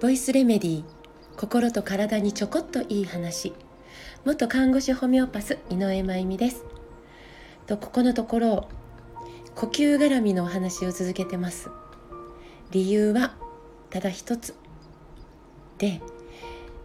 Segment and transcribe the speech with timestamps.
[0.00, 0.84] ボイスレメディー
[1.36, 3.52] 心と体にちょこっといい話。
[4.24, 6.64] 元看護師ホメオパス井上真由美です。
[7.66, 8.68] とここのところ
[9.54, 11.68] 呼吸絡みのお話を続けてます。
[12.70, 13.34] 理由は
[13.90, 14.54] ただ一つ。
[15.76, 16.00] で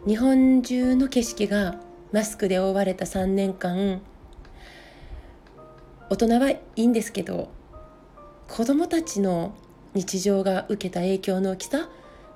[0.06, 1.80] 日本中の景色が
[2.12, 4.02] マスクで覆われた3年間
[6.10, 7.62] 大人はいいんですけど
[8.47, 9.56] 子どもたちの
[9.93, 11.89] 日常が受けた影響の大きさ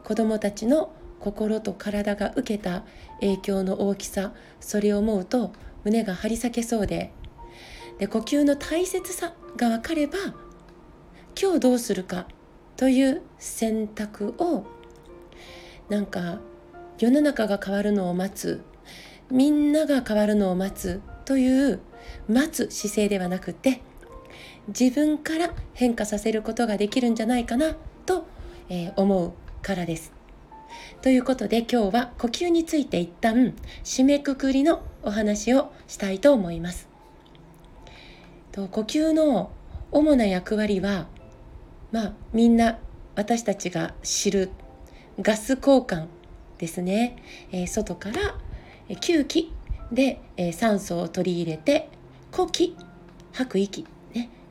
[0.03, 2.83] 子どもたちの心と体が受けた
[3.19, 5.51] 影響の大きさそれを思うと
[5.83, 7.11] 胸が張り裂けそうで
[7.97, 10.17] で呼吸の大切さが分かれば
[11.39, 12.27] 今日どうするか
[12.77, 14.65] という選択を
[15.89, 16.39] なんか
[16.99, 18.63] 世の中が変わるのを待つ
[19.29, 21.79] みんなが変わるのを待つという
[22.29, 23.81] 待つ姿勢ではなくて
[24.67, 27.75] 自分から変化させることができるんじゃないかな
[28.05, 28.25] と、
[28.69, 30.11] えー、思うからです。
[31.01, 36.87] ということで今日は呼吸について一旦締めくくりのお話をしたいと思います。
[38.51, 39.51] と呼吸の
[39.91, 41.07] 主な役割は
[41.91, 42.79] まあみんな
[43.15, 44.51] 私たちが知る
[45.19, 46.07] ガス交換
[46.57, 47.17] ですね、
[47.51, 48.35] えー、外から
[48.89, 49.53] 吸気
[49.91, 51.89] で、えー、酸素を取り入れて
[52.31, 52.75] 呼気
[53.33, 53.85] 吐く息、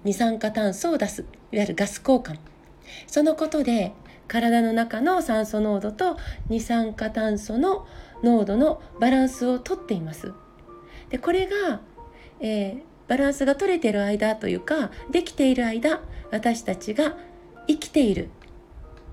[0.07, 2.39] 二酸化炭素を出すいわゆるガス交換
[3.09, 3.93] そのことで
[4.29, 6.17] 体の中の酸素濃度と
[6.49, 7.89] 二酸化炭素の
[8.23, 10.33] 濃度のバランスをとっています。
[11.11, 11.81] でこれが、
[12.41, 17.17] えー、バランスが取れている間というかできている間私たちが
[17.67, 18.29] 生きている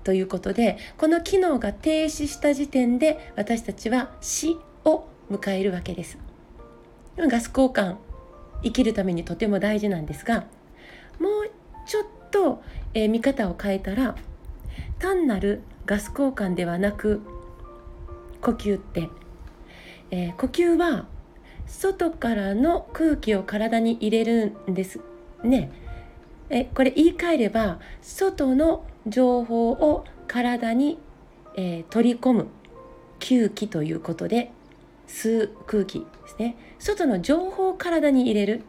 [0.04, 6.18] ということでこの機能が停止した時点で私たちは死を迎えるわけです。
[7.16, 7.96] ガス交換
[8.62, 10.44] 生きるためにとても大事なんですが
[11.18, 11.50] もう
[11.86, 12.62] ちょっと、
[12.94, 14.16] えー、見方を変えたら
[14.98, 17.20] 単なるガス交換ではなく
[18.40, 19.08] 呼吸って、
[20.10, 21.06] えー、呼吸は
[21.66, 25.00] 外からの空気を体に入れるんです。
[25.42, 25.70] ね。
[26.50, 30.98] えこれ言い換えれば外の情報を体に、
[31.56, 32.46] えー、取り込む。
[33.24, 34.52] 吸気ということで
[35.08, 36.56] 吸う空気ですね。
[36.78, 38.62] 外の情報を体に入れる。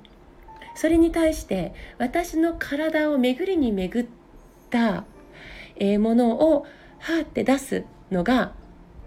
[0.76, 4.08] それに対して私の体を巡りに巡っ
[4.70, 5.06] た
[6.00, 6.66] ものを
[7.00, 8.54] はーって出すのが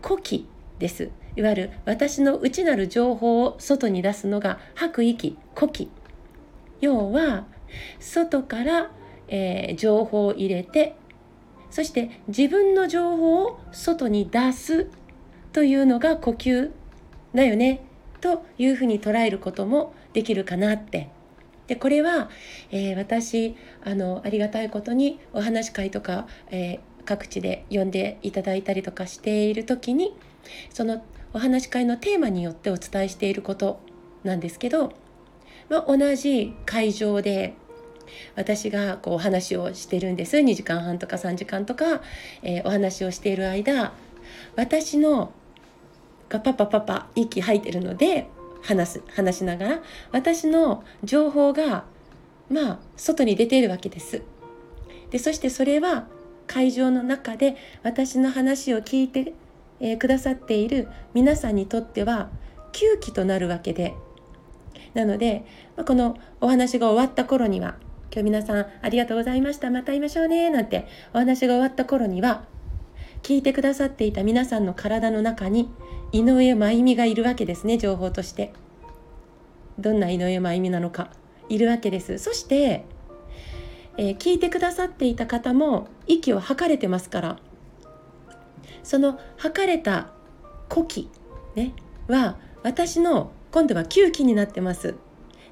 [0.02, 0.48] 呼気
[0.78, 1.10] です。
[1.36, 5.88] いわゆる私の内なる情報を外に出すのが吐く息呼気
[6.80, 7.46] 要は
[8.00, 8.90] 外から、
[9.28, 10.96] えー、情報を入れて
[11.70, 14.88] そして自分の情報を外に出す
[15.52, 16.72] というのが呼吸
[17.34, 17.84] だよね
[18.20, 21.08] というふうに捉えることもできるかなって。
[21.68, 22.28] でこれは、
[22.70, 30.16] えー、私あのありがたいことにお話し会とか、えー、各地で呼んでいただいたりとかしている時に
[30.70, 33.80] そのお話し会のテーマによってお伝えしていること
[34.24, 34.92] なんですけど、
[35.68, 37.54] まあ、同じ会場で
[38.34, 40.38] 私がこうお話をしてるんです。
[40.38, 42.00] 2時間半とか3時間とか、
[42.42, 43.92] えー、お話をしている間
[44.56, 45.32] 私の
[46.28, 48.28] がパパパパ息吐いてるので
[48.62, 49.82] 話す話しながら
[50.12, 51.84] 私の情報が
[52.50, 54.22] まあ外に出ているわけです。
[55.10, 56.06] でそしてそれは
[56.46, 59.34] 会場の中で私の話を聞いて、
[59.80, 62.30] えー、くださっている皆さんにとっては
[62.72, 63.94] 吸気となるわけで。
[64.94, 65.44] なので、
[65.76, 67.76] まあ、このお話が終わった頃には
[68.10, 69.70] 今日皆さんありがとうございました。
[69.70, 70.50] また会いましょうね。
[70.50, 72.44] なんてお話が終わった頃には
[73.22, 75.68] 聞いてくださっていた皆さんの体の中に
[76.12, 78.52] 井上真由美がいるわけですね情報として。
[79.78, 81.10] どんな井上真由美なのか。
[81.48, 82.18] いるわけです。
[82.18, 82.84] そして、
[83.96, 87.38] えー、聞いてくださっていた方も息を吐かれてますから。
[88.82, 90.10] その吐かれた
[90.68, 91.10] 呼気、
[91.54, 91.74] ね、
[92.06, 94.94] は私の今度は吸気になってます。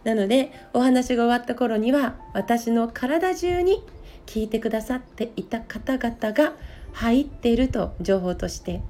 [0.05, 3.83] なのでお話が終わった頃には私の体中に
[4.25, 6.53] 聞いてくださっていた方々が
[6.97, 8.81] 入っていると情報として。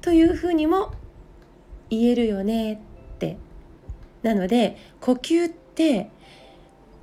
[0.00, 0.92] というふうにも
[1.90, 2.74] 言えるよね。
[2.74, 2.78] っ
[3.18, 3.36] て。
[4.22, 6.08] なので呼吸って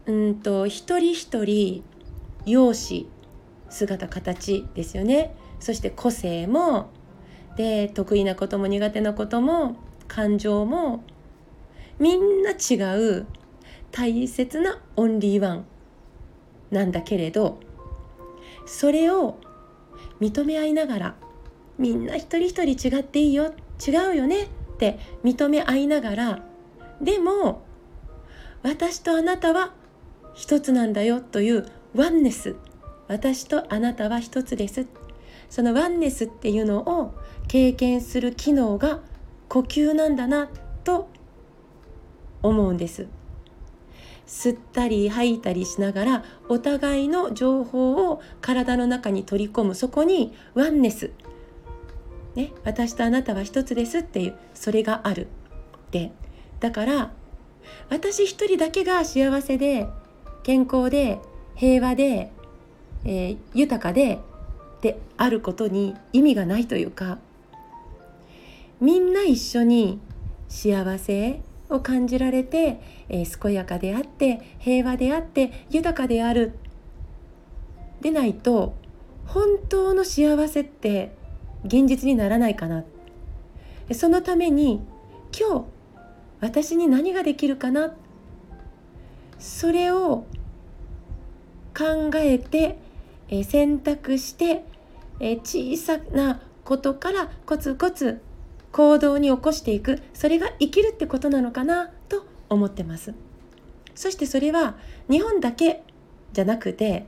[0.08, 1.84] うんと一人一人
[2.48, 3.06] 容姿
[3.70, 5.36] 姿形ですよね。
[5.60, 6.90] そして個性も
[7.56, 9.76] で得意なことも苦手なことも
[10.08, 11.04] 感情も
[12.00, 13.28] みんな違う
[13.92, 15.66] 大切なオンリーワン
[16.72, 17.60] なんだけれど
[18.66, 19.38] それを
[20.22, 21.16] 認め合いながら
[21.78, 23.54] みんな一人一人違っていいよ
[23.86, 24.48] 違うよねっ
[24.78, 26.44] て認め合いながら
[27.02, 27.64] でも
[28.64, 29.74] 私とあなたは
[30.36, 32.56] 一つなんだよというワンネス
[33.08, 34.88] 私とあなたは一つです。
[35.50, 37.14] そのワンネスっていうのを
[37.50, 39.02] 経験する機能が
[39.50, 40.50] 呼吸なんだな
[40.86, 41.10] と
[42.42, 43.08] 思うんです。
[44.32, 49.76] 吸ったり吐いたりしながらお互いの情報を体の中に取り込む。
[49.76, 51.12] そこにワンネス、
[52.36, 55.28] ね、私とあなたは一つですっていうそれがある。
[55.92, 56.14] で
[56.62, 57.12] だから
[57.90, 59.90] 私一人だけが幸せで
[60.44, 61.20] 健康で
[61.56, 62.32] 平和で、
[63.04, 64.20] えー、豊かで
[64.82, 67.20] であることに意味がないというか
[68.80, 70.00] みんな一緒に
[70.48, 76.54] 幸せを感じられて、えー、健やかであって平和であって豊かである。
[78.02, 78.76] でないと
[79.28, 81.14] 本当の幸せって
[81.64, 82.84] 現実にならないかな。
[83.94, 84.82] そのために
[85.38, 85.66] 今日
[86.42, 87.94] 私に何ができるかな。
[89.38, 90.26] それを
[91.78, 92.78] 考えて、
[93.30, 94.64] え選択して、
[95.20, 98.22] え小さなことからコツコツ
[98.72, 100.02] 行動に起こしていく。
[100.14, 101.90] それが生きるってことなのかな？
[102.10, 103.14] と思ってます。
[103.96, 104.76] そしてそれは
[105.10, 105.84] 日本だけ
[106.34, 107.06] じゃなくて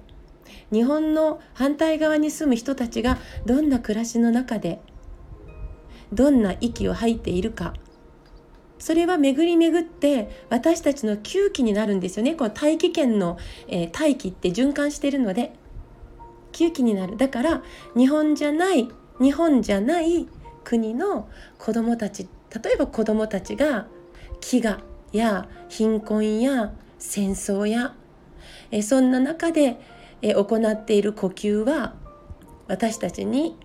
[0.72, 4.82] 日本の反対側に住む人たちがどんな暮らしの中で
[6.12, 7.74] どんな息を吐いているか。
[8.80, 12.36] それは巡り巡って私たちの吸気になるんですよね。
[12.36, 13.38] この大気圏の、
[13.70, 15.54] えー、大気って循環してるので
[16.52, 17.16] 吸気になる。
[17.16, 17.64] だから
[17.96, 18.90] 日本じゃない
[19.22, 20.28] 日本じゃない
[20.64, 22.28] 国の子どもたち
[22.64, 23.88] 例えば子どもたちが
[24.42, 24.80] 飢餓
[25.12, 27.96] や貧困や戦争や
[28.72, 29.80] えそんな中で
[30.22, 31.94] え行っている呼吸は
[32.68, 33.58] 私たちに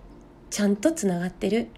[0.50, 1.68] ちゃんとつながってる。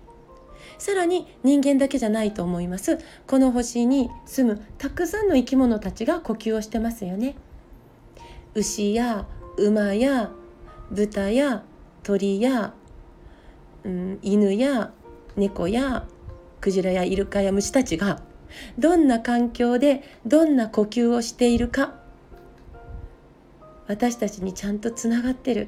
[0.79, 2.99] さらに人間だけじゃないと思います。
[3.27, 7.37] この星に住むたくさんの生き物たちが呼吸をしてますよね。
[8.55, 9.27] 牛や
[9.59, 10.31] 馬や
[10.91, 11.63] 豚や
[12.03, 12.73] 鳥や、
[13.85, 14.93] うん、犬や
[15.37, 16.07] 猫や
[16.61, 18.21] クジラやイルカや虫たちが
[18.79, 21.95] どんな環境でどんな呼吸をしているか
[23.87, 25.67] 私たちにちゃんとつながってる。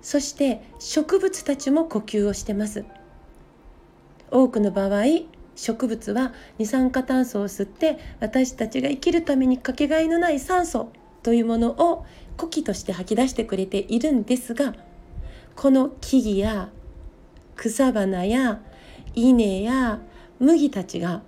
[0.00, 2.84] そして植物たちも呼吸をしてます。
[4.30, 5.04] 多くの場合
[5.54, 10.90] 植物は二酸化炭素を吸って私たちが生きるためにかけがえのない酸素
[11.22, 12.06] というものを
[12.38, 14.74] 呼気として吐き出してくれているんですが
[15.54, 16.70] この木々や
[17.56, 18.60] 草花や
[19.14, 20.00] 稲や
[20.38, 21.22] 麦たちが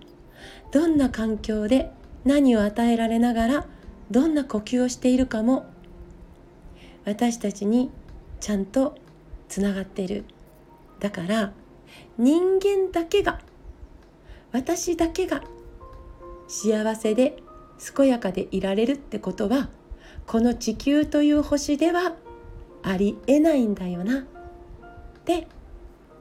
[0.73, 1.91] どんな環境で
[2.25, 3.67] 何を与えられながら
[4.11, 5.67] どんな呼吸をしているかも
[7.05, 7.91] 私たちに
[8.41, 8.97] ちゃんと
[9.49, 10.25] つながってる。
[11.01, 11.53] だから
[12.19, 13.41] 人間だけが
[14.53, 15.43] 私だけが
[16.49, 17.37] 幸せで
[17.97, 19.69] 健やかでいられるってことは
[20.27, 22.15] この地球という星では
[22.83, 24.21] ありえないんだよな。
[24.21, 24.25] っ
[25.25, 25.47] て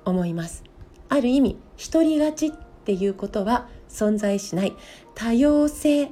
[0.05, 0.63] 思います。
[1.09, 1.57] ある意味
[1.91, 2.51] 独り勝ちっ
[2.85, 4.73] ていうことは存在しない。
[5.15, 6.11] 多様性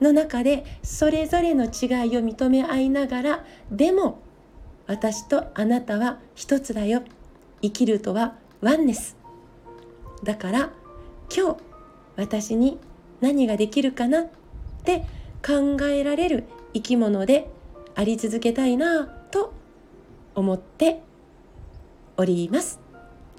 [0.00, 1.70] の中でそれぞれの違い
[2.16, 4.20] を認め合いながらでも
[4.86, 7.02] 私とあなたは一つだよ。
[7.62, 9.16] 生きるとはワンネス。
[10.22, 10.70] だから
[11.34, 11.56] 今日
[12.16, 12.78] 私に
[13.20, 14.28] 何ができるかなっ
[14.84, 15.04] て
[15.44, 16.44] 考えられる
[16.74, 17.50] 生き物で
[17.94, 19.52] あり続けたいなと
[20.34, 21.02] 思って
[22.16, 22.85] おります。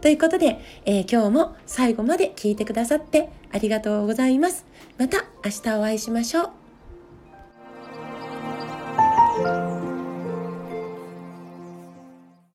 [0.01, 4.65] ということで、えー、今日も最後まで聞いてくださってありがとうございます。
[4.97, 6.56] また明日お会いしましょう。